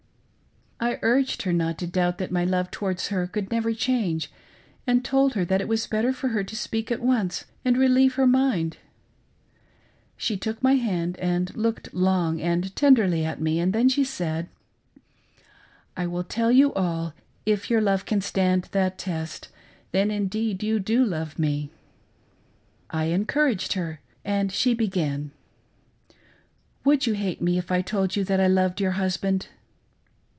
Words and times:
I 0.83 0.97
urged 1.03 1.43
her 1.43 1.53
not 1.53 1.77
to 1.77 1.85
doubt 1.85 2.17
that 2.17 2.31
my 2.31 2.43
love 2.43 2.71
towards 2.71 3.09
her 3.09 3.27
could 3.27 3.51
never 3.51 3.71
change, 3.71 4.31
and 4.87 5.05
told 5.05 5.35
her 5.35 5.45
that 5.45 5.61
it 5.61 5.67
was 5.67 5.85
better 5.85 6.11
for 6.11 6.29
her 6.29 6.43
to 6.43 6.55
speak 6.55 6.91
at 6.91 7.03
once 7.03 7.45
and 7.63 7.77
relieve 7.77 8.15
her 8.15 8.25
mind. 8.25 8.77
She 10.17 10.35
took 10.37 10.63
my 10.63 10.73
hand, 10.77 11.19
and 11.19 11.55
looked 11.55 11.93
long 11.93 12.41
and 12.41 12.75
tenderly 12.75 13.23
at 13.23 13.39
me, 13.39 13.59
and 13.59 13.73
then 13.73 13.89
she 13.89 14.03
said: 14.03 14.49
"I 15.95 16.07
will 16.07 16.23
tell 16.23 16.51
you 16.51 16.73
all, 16.73 17.09
and 17.13 17.13
if 17.45 17.69
your 17.69 17.79
love 17.79 18.05
can 18.07 18.19
stand 18.19 18.63
that 18.71 18.97
test, 18.97 19.49
then 19.91 20.09
indeed 20.09 20.63
you 20.63 20.79
do 20.79 21.05
love 21.05 21.37
me." 21.37 21.69
I 22.89 23.05
encouraged 23.05 23.73
her, 23.73 23.99
and 24.25 24.51
she 24.51 24.73
began: 24.73 25.29
"Would 26.85 27.05
you 27.05 27.13
hate 27.13 27.39
me 27.39 27.59
if 27.59 27.71
I 27.71 27.83
told 27.83 28.15
you 28.15 28.23
that 28.23 28.41
I 28.41 28.47
loved 28.47 28.81
your 28.81 28.93
husband.'" 28.93 29.47